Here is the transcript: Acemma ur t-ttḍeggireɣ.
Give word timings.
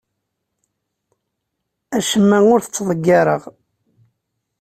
Acemma 1.97 2.39
ur 2.53 2.59
t-ttḍeggireɣ. 2.61 3.41